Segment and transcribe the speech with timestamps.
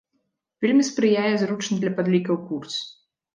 [0.63, 2.81] Вельмі спрыяе зручны для падлікаў курс.